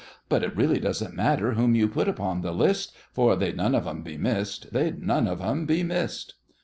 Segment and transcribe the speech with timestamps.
[0.29, 3.85] But it really doesn't matter whom you put upon the list, For they'd none of
[3.85, 6.33] 'em be missed—they'd none of 'em be missed!